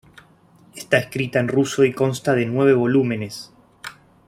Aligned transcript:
Está 0.75 0.97
escrita 0.97 1.39
en 1.39 1.47
ruso 1.47 1.83
y 1.83 1.93
consta 1.93 2.33
de 2.33 2.47
nueve 2.47 2.73
volúmenes. 2.73 3.53